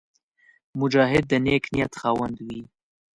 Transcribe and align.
مجاهد 0.79 1.23
د 1.31 1.33
نېک 1.45 1.63
نیت 1.73 1.93
خاوند 2.01 2.37
وي. 2.45 2.61